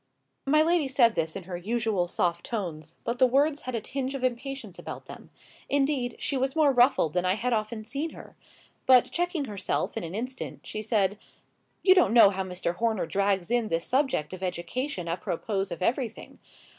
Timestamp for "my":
0.47-0.63